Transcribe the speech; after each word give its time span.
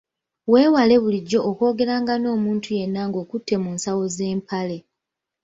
Weewale 0.51 0.95
bulijjo 1.03 1.39
okwogeranga 1.49 2.13
n’omuntu 2.19 2.69
yenna 2.77 3.01
ng’okutte 3.07 3.55
mu 3.63 3.69
nsawo 3.75 4.03
z’empale. 4.15 4.77